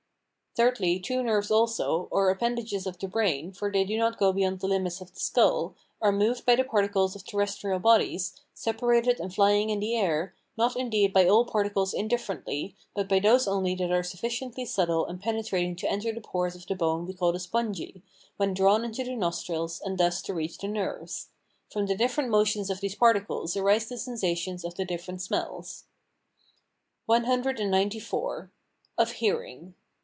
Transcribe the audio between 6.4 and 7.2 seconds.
by the particles